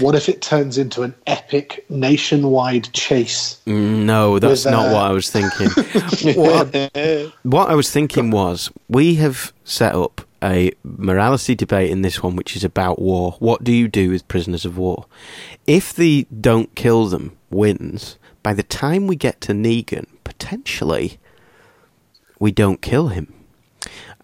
[0.00, 3.60] What if it turns into an epic nationwide chase?
[3.66, 5.68] No, that's With, not uh, what I was thinking.
[6.34, 12.22] what, what I was thinking was we have set up a morality debate in this
[12.22, 13.36] one, which is about war.
[13.38, 15.06] What do you do with prisoners of war?
[15.66, 21.18] If the don't kill them wins, by the time we get to Negan, potentially
[22.38, 23.32] we don't kill him.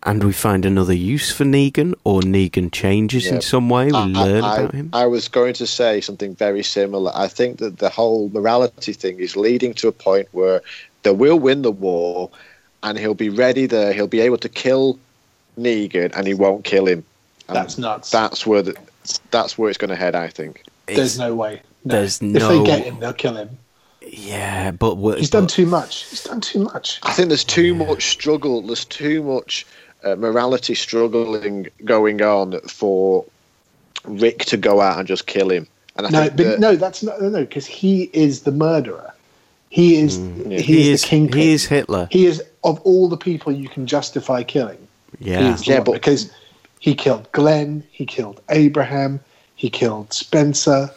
[0.07, 3.87] And we find another use for Negan, or Negan changes in some way.
[3.87, 4.91] We I- learn I, about him.
[4.93, 7.11] I was going to say something very similar.
[7.15, 10.63] I think that the whole morality thing is leading to a point where
[11.03, 12.31] they will win the war,
[12.85, 13.93] and he'll be ready there.
[13.93, 14.97] He'll be able to kill
[15.59, 17.05] Negan, and he won't kill him.
[17.49, 18.11] And That's nuts.
[18.11, 18.77] That's where the,
[19.33, 20.15] that's where it's going to head.
[20.15, 20.63] I think.
[20.87, 21.63] There's no way.
[21.85, 21.95] No.
[21.97, 23.51] there's If no- they get him, they'll kill him.
[24.03, 26.05] yeah, but what- He's done but- too much.
[26.05, 27.01] He's done too much.
[27.03, 28.63] I think there's too much struggle.
[28.63, 29.67] There's too much
[30.07, 33.25] uh, morality struggling going on for
[34.05, 35.67] Rick to go out and just kill him.
[35.97, 38.53] And I No, think but that- no, that's not no, no, because he is the
[38.53, 39.13] murderer.
[39.71, 40.59] He is yeah.
[40.59, 41.41] he, He is is- the kingpin.
[41.41, 42.09] he is Hitler.
[42.11, 44.79] He is of all the people you can justify killing.
[45.19, 45.57] Yeah.
[45.63, 46.31] Yeah, but- because
[46.79, 47.83] He killed Glenn.
[47.91, 49.19] He killed Abraham.
[49.57, 50.91] He killed Spencer.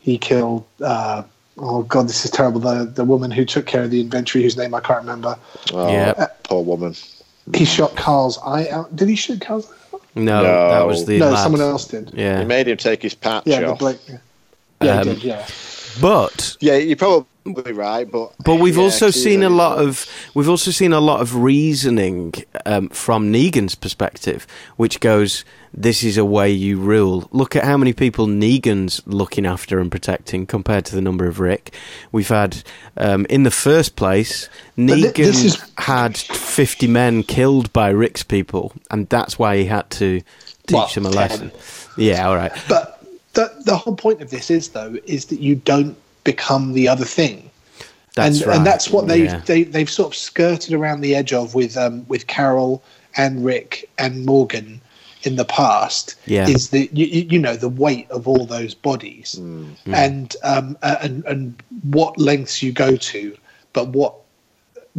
[0.00, 0.64] He killed.
[0.80, 1.22] Uh,
[1.58, 2.60] oh God, this is terrible.
[2.60, 5.36] The the woman who took care of the inventory, whose name I can't remember.
[5.72, 6.26] Oh, Yeah.
[6.44, 6.94] poor woman.
[7.54, 8.94] He shot Carl's eye out.
[8.96, 9.70] Did he shoot Carl's?
[9.70, 10.02] eye out?
[10.14, 10.68] No, No.
[10.70, 11.42] that was the no, lad.
[11.42, 12.10] someone else did.
[12.14, 13.78] Yeah, He made him take his patch Yeah, the off.
[13.78, 14.00] bloke.
[14.08, 14.16] Yeah,
[14.82, 15.46] yeah, Um, he did, yeah.
[16.00, 20.06] but Yeah, you're probably right, but But we've yeah, also 'cause seen a lot of
[20.34, 26.16] we've also seen a lot of reasoning um, from Negan's perspective, which goes, "This is
[26.18, 30.84] a way you rule." Look at how many people Negan's looking after and protecting compared
[30.86, 31.72] to the number of Rick.
[32.10, 32.62] We've had
[32.96, 36.14] um, in the first place, thi- Negan this is- had
[36.56, 40.20] fifty men killed by Rick's people, and that's why he had to
[40.66, 41.16] teach Well, them a 10.
[41.16, 41.50] lesson.
[41.96, 42.52] Yeah, all right.
[42.68, 46.88] But the the whole point of this is though is that you don't become the
[46.88, 47.50] other thing.
[48.14, 48.56] That's and, right.
[48.56, 49.42] and that's what they've Yeah.
[49.44, 52.82] they, they've sort of skirted around the edge of with um, with Carol
[53.16, 54.80] and Rick and Morgan
[55.22, 56.14] in the past.
[56.26, 56.48] Yeah.
[56.48, 59.74] is the you, you know the weight of all those bodies Mm.
[60.04, 63.36] and um, and and what lengths you go to,
[63.74, 64.14] but what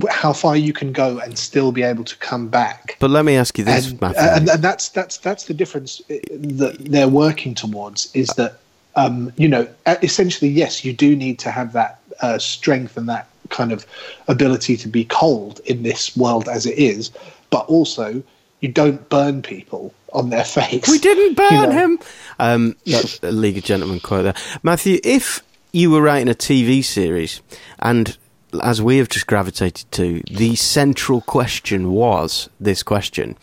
[0.09, 3.35] how far you can go and still be able to come back But let me
[3.35, 4.21] ask you this, and, Matthew.
[4.21, 8.59] and and that's that's that's the difference uh, that they're working towards is that
[8.95, 9.67] um, you know
[10.03, 13.85] essentially yes you do need to have that uh, strength and that kind of
[14.27, 17.11] ability to be cold in this world as it is
[17.49, 18.21] but also
[18.59, 21.71] you don't burn people on their face We didn't burn You know?
[21.71, 21.99] him.
[22.39, 24.35] Um, that's a League of Gentlemen quote there.
[24.63, 27.41] Matthew, if you were writing a TV series
[27.79, 28.17] and
[28.63, 33.37] as we have just gravitated to, the central question was this question,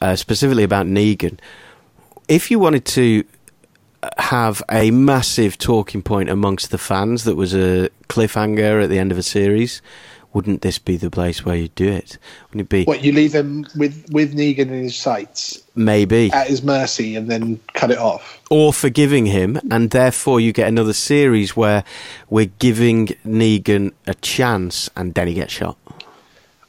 [0.00, 1.38] uh, specifically about Negan.
[2.28, 3.24] If you wanted to
[4.18, 9.12] have a massive talking point amongst the fans that was a cliffhanger at the end
[9.12, 9.82] of a series,
[10.32, 12.18] wouldn't this be the place where you'd do it?
[12.48, 12.84] Wouldn't it be?
[12.84, 16.30] what you leave him with with Negan in his sights Maybe.
[16.32, 20.68] at his mercy and then cut it off or forgiving him, and therefore you get
[20.68, 21.84] another series where
[22.28, 25.76] we're giving Negan a chance, and then he gets shot.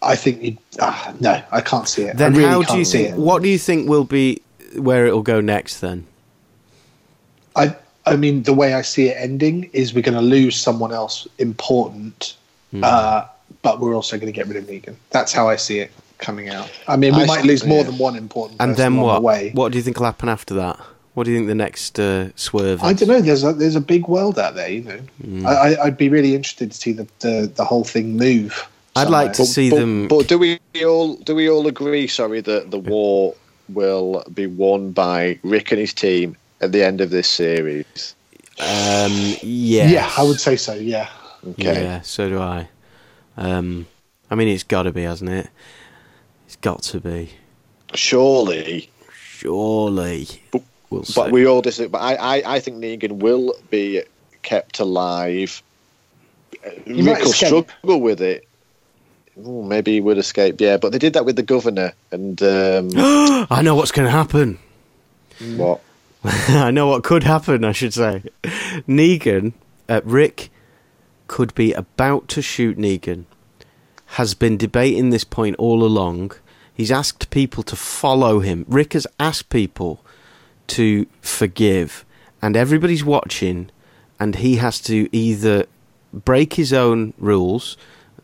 [0.02, 2.78] I think you ah, no I can't see it Then I really how can't do
[2.80, 3.16] you see it.
[3.18, 4.42] What do you think will be
[4.76, 5.80] where it'll go next?
[5.80, 6.08] Then
[7.56, 10.92] I I mean, the way I see it ending is we're going to lose someone
[10.92, 12.36] else important,
[12.72, 12.84] Hmm.
[12.84, 13.26] uh,
[13.62, 14.96] but we're also going to get rid of Negan.
[15.10, 16.70] That's how I see it coming out.
[16.88, 17.84] I mean, we I might see- lose more yeah.
[17.90, 19.16] than one important and then what?
[19.16, 19.52] the way.
[19.54, 20.80] What do you think will happen after that?
[21.14, 22.82] What do you think the next uh, swerve?
[22.84, 23.20] I don't know.
[23.20, 25.00] There's a there's a big world out there, you know.
[25.22, 25.46] Hmm.
[25.46, 28.66] I, I, I'd be really interested to see the the, the whole thing move.
[28.96, 29.54] I'd like to somewhere.
[29.54, 30.08] see but, them.
[30.08, 32.08] But do we all do we all agree?
[32.08, 33.36] Sorry, that the war
[33.68, 38.16] will be won by Rick and his team at the end of this series.
[38.60, 39.92] Um, yes.
[39.92, 40.74] Yeah, I would say so.
[40.74, 41.10] Yeah.
[41.46, 41.84] Okay.
[41.84, 42.70] Yeah, so do I.
[43.38, 43.88] Um,
[44.30, 45.50] I mean, it's got to be, hasn't it?
[46.46, 47.32] It's got to be.
[47.94, 48.90] Surely,
[49.38, 50.28] Surely.
[50.52, 51.14] But- we'll see.
[51.16, 51.90] but we all disagree.
[51.90, 54.04] But I, I, I think Negan will be
[54.44, 55.64] kept alive.
[56.86, 58.48] He might Rick will struggle with it.
[59.40, 60.60] Ooh, maybe he would escape.
[60.60, 62.90] Yeah, but they did that with the governor and um,
[63.50, 64.60] I know what's going to happen.
[65.56, 65.82] what?
[66.24, 68.24] I know what could happen, I should say.
[68.88, 69.54] Negan,
[69.90, 70.50] uh, Rick,
[71.32, 73.24] could be about to shoot Negan,
[74.18, 76.34] has been debating this point all along.
[76.74, 78.66] He's asked people to follow him.
[78.68, 80.04] Rick has asked people
[80.68, 82.04] to forgive,
[82.42, 83.70] and everybody's watching,
[84.20, 85.68] and he has to either
[86.14, 87.78] break his own rules,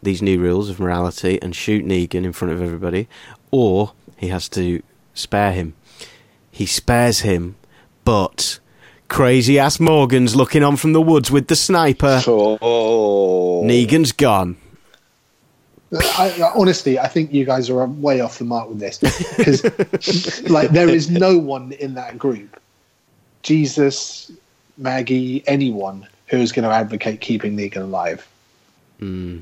[0.04, 3.08] these new rules of morality, and shoot Negan in front of everybody,
[3.52, 5.76] or he has to spare him.
[6.52, 7.56] He spares him,
[8.04, 8.60] but
[9.08, 12.22] crazy ass Morgan's looking on from the woods with the sniper.
[12.28, 14.58] Oh, Negan's gone.
[16.18, 20.42] I, I- honestly, I think you guys are way off the mark with this because,
[20.50, 22.60] like, there is no one in that group,
[23.44, 24.32] Jesus,
[24.78, 28.28] Maggie, anyone who is going to advocate keeping Negan alive.
[29.00, 29.40] Hmm.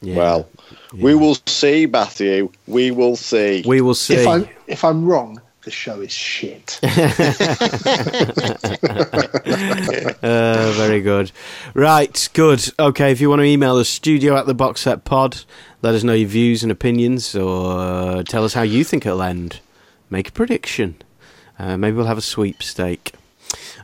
[0.00, 0.16] Yeah.
[0.16, 0.48] Well,
[0.94, 2.50] we will see, Matthew.
[2.66, 3.62] We will see.
[3.66, 4.14] we will see.
[4.14, 6.80] If I'm if I'm wrong, the show is shit.
[10.24, 11.30] Uh, very good.
[11.74, 12.72] Right, good.
[12.78, 15.42] Okay, if you want to email us, studio at the box set pod,
[15.82, 19.60] let us know your views and opinions, or tell us how you think it'll end.
[20.08, 20.96] Make a prediction.
[21.58, 23.12] Uh, maybe we'll have a sweepstake.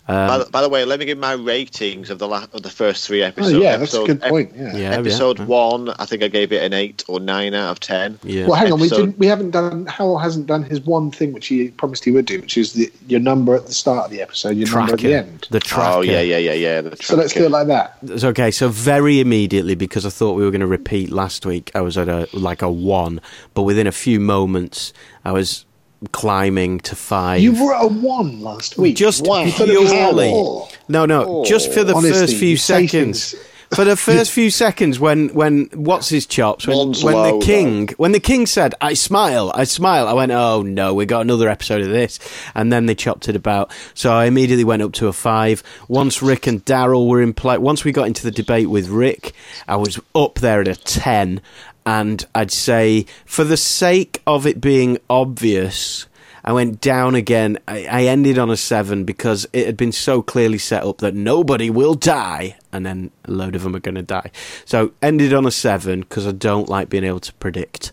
[0.06, 2.62] By, Um, the, by the way, let me give my ratings of the la- of
[2.62, 3.54] the first three episodes.
[3.54, 4.52] Oh, yeah, that's a Episode- good point.
[4.56, 4.76] Yeah.
[4.76, 5.44] yeah, Episode yeah.
[5.44, 8.18] one, I think I gave it an eight or nine out of ten.
[8.24, 8.46] Yeah.
[8.46, 8.80] Well, hang on.
[8.80, 9.18] We didn't.
[9.18, 9.86] We haven't done.
[9.86, 12.90] Hywel hasn't done his one thing which he promised he would do, which is the,
[13.06, 15.46] your number at the start of the episode, your number at the end.
[15.50, 15.98] The tracker.
[15.98, 16.94] Oh yeah, yeah, yeah, yeah.
[17.00, 17.98] So let's do it like that.
[18.02, 18.50] It's okay.
[18.50, 21.96] So very immediately, because I thought we were going to repeat last week, I was
[21.96, 23.20] at a like a one,
[23.54, 24.92] but within a few moments,
[25.24, 25.66] I was
[26.12, 27.40] climbing to five.
[27.40, 28.96] You were at a one last week.
[28.96, 29.44] just Wow.
[29.44, 30.30] You thought purely.
[30.30, 30.68] four.
[30.88, 33.34] No, no, just for the Honestly, first few seconds.
[33.74, 37.88] For the first few seconds, when when what's his chops when when low, the king
[37.98, 41.48] when the king said I smile I smile I went oh no we got another
[41.48, 42.18] episode of this
[42.56, 46.20] and then they chopped it about so I immediately went up to a five once
[46.20, 49.34] Rick and Daryl were in play once we got into the debate with Rick
[49.68, 51.40] I was up there at a ten
[51.90, 56.06] and I'd say for the sake of it being obvious
[56.44, 57.58] I went down again.
[57.68, 61.14] I, I ended on a seven because it had been so clearly set up that
[61.14, 64.30] nobody will die, and then a load of them are going to die.
[64.64, 67.92] So ended on a seven because I don't like being able to predict.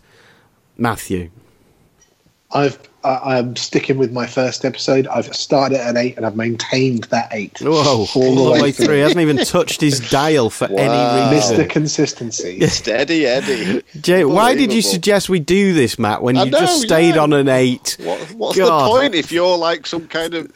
[0.78, 1.30] Matthew,
[2.50, 2.78] I've
[3.08, 5.06] I, I'm sticking with my first episode.
[5.06, 7.58] I've started at an eight and I've maintained that eight.
[7.60, 8.94] whoa, all all the way through.
[8.94, 10.76] He hasn't even touched his dial for Wow.
[10.78, 11.56] any reason.
[11.56, 11.68] Mr.
[11.70, 12.60] Consistency.
[12.68, 13.82] Steady Eddie.
[14.00, 16.22] Jay, why did you suggest we do this, Matt?
[16.22, 17.22] When I you just stayed yeah.
[17.22, 17.96] on an eight?
[18.00, 18.84] What, what's God.
[18.84, 20.52] the point if you're like some kind of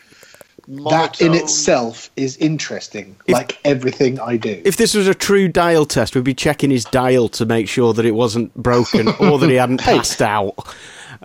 [0.68, 4.62] That in itself is interesting, like everything I do.
[4.64, 7.92] If this was a true dial test, we'd be checking his dial to make sure
[7.94, 10.54] that it wasn't broken or that he hadn't passed out.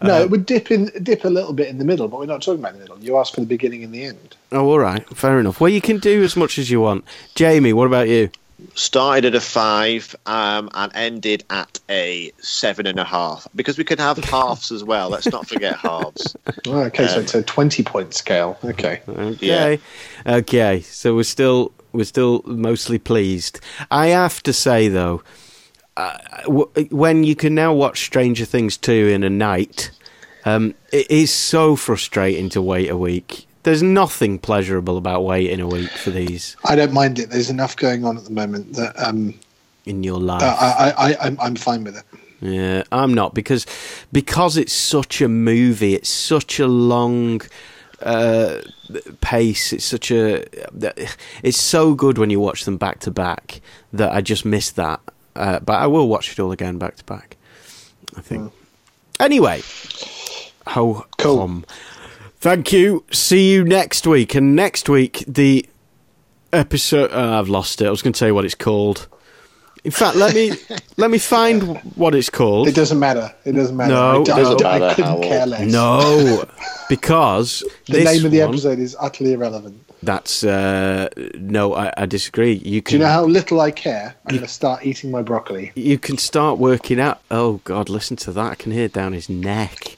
[0.04, 2.42] No, it would dip in, dip a little bit in the middle, but we're not
[2.42, 3.00] talking about the middle.
[3.00, 4.36] You asked for the beginning and the end.
[4.52, 5.60] Oh, all right, fair enough.
[5.60, 7.06] Well, you can do as much as you want.
[7.36, 8.30] Jamie, what about you?
[8.74, 13.84] started at a five um, and ended at a seven and a half because we
[13.84, 15.10] can have halves as well.
[15.10, 16.36] Let's not forget halves.
[16.68, 18.58] Oh, okay, so it's a twenty-point scale.
[18.64, 19.80] Okay, Okay,
[20.26, 20.82] okay.
[20.82, 23.62] So we're still we're still mostly pleased.
[23.90, 25.22] I have to say though,
[25.98, 29.92] uh, w- when you can now watch Stranger Things two in a night,
[30.46, 33.48] um, it is so frustrating to wait a week.
[33.64, 37.30] There's nothing pleasurable about waiting a week for these I don't mind it.
[37.30, 39.34] There's enough going on at the moment that um,
[39.86, 40.42] in your life.
[40.44, 42.04] uh, I, I, I, I'm, I'm fine with it.
[42.40, 43.66] Yeah, I'm not because
[44.12, 45.96] because it's such a movie.
[45.96, 47.42] It's such a long
[48.02, 48.62] uh,
[49.22, 49.74] pace.
[49.74, 50.46] It's such a
[51.44, 53.60] it's so good when you watch them back to back
[53.92, 55.00] that I just miss that.
[55.38, 57.38] Uh, but I will watch it all again back to back.
[58.16, 58.52] I think.
[59.20, 59.62] Anyway,
[60.66, 61.38] how Cool.
[61.38, 61.66] come?
[62.40, 63.04] Thank you.
[63.12, 64.36] See you next week.
[64.36, 65.66] And next week the
[66.54, 67.12] episode.
[67.12, 67.88] Uh, I've lost it.
[67.88, 69.08] I was going to tell you what it's called.
[69.84, 70.52] In fact, let me
[70.98, 72.68] let me find what it's called.
[72.68, 73.34] It doesn't matter.
[73.46, 73.94] It doesn't matter.
[73.94, 75.72] No, I, it I- doesn't I couldn't care less.
[75.72, 76.44] No,
[76.90, 79.82] because the this name of the one- episode is utterly irrelevant.
[80.04, 82.54] That's uh, no, I, I disagree.
[82.54, 82.92] You can.
[82.94, 84.16] Do you know how little I care?
[84.26, 85.72] I'm going to start eating my broccoli.
[85.76, 87.22] you can start working out.
[87.32, 88.52] Oh God, listen to that!
[88.52, 89.98] I can hear it down his neck.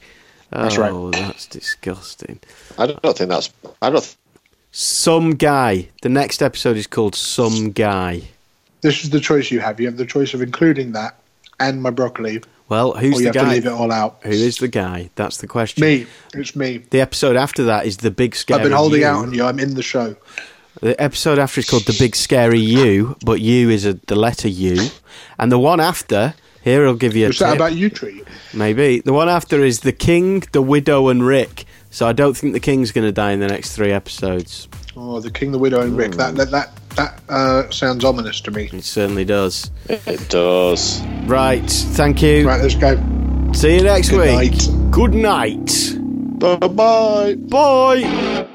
[0.52, 1.12] Oh, That's right.
[1.12, 2.40] that's disgusting.
[2.78, 3.52] I don't think that's.
[3.82, 4.16] I don't.
[4.72, 5.88] Some guy.
[6.02, 8.22] The next episode is called Some Guy.
[8.80, 9.78] This is the choice you have.
[9.80, 11.16] You have the choice of including that
[11.60, 13.54] and my broccoli, Well, who's the guy?
[13.54, 14.20] leave it all out.
[14.22, 15.10] Who is the guy?
[15.16, 15.82] That's the question.
[15.82, 16.06] Me.
[16.32, 16.78] It's me.
[16.78, 18.60] The episode after that is the big scary.
[18.60, 19.06] I've been holding you.
[19.06, 19.44] out on you.
[19.44, 20.16] I'm in the show.
[20.80, 24.48] The episode after is called The Big Scary You, but you is a, the letter
[24.48, 24.88] U.
[25.36, 27.56] And the one after, here I'll give you a Was that tip.
[27.56, 28.22] about you, Tree?
[28.54, 29.00] Maybe.
[29.00, 31.64] The one after is The King, The Widow, and Rick.
[31.90, 34.68] So I don't think the King's going to die in the next three episodes.
[34.96, 36.12] Oh, the King, the Widow, and Rick.
[36.12, 38.68] That that that, that uh, sounds ominous to me.
[38.72, 39.70] It certainly does.
[39.88, 41.02] It does.
[41.24, 41.68] Right.
[41.68, 42.46] Thank you.
[42.46, 42.96] Right, let's go.
[43.52, 44.52] See you next Good week.
[44.52, 44.90] night.
[44.90, 45.96] Good night.
[46.38, 47.34] Bye bye.
[47.36, 48.46] Bye.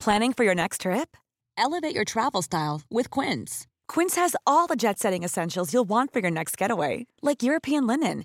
[0.00, 1.16] Planning for your next trip?
[1.58, 3.66] Elevate your travel style with Quince.
[3.88, 7.86] Quince has all the jet setting essentials you'll want for your next getaway, like European
[7.86, 8.24] linen,